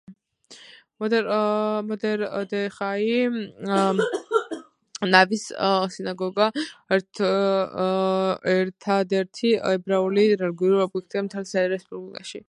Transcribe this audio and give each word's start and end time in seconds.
მორდეხაი 1.89 3.11
ნავის 5.13 5.45
სინაგოგა 5.97 6.49
ერთადერთი 6.97 9.53
ებრაული 9.73 10.25
რელიგიური 10.43 10.83
ობიექტია 10.89 11.25
მთელს 11.29 11.55
რესპუბლიკაში. 11.77 12.37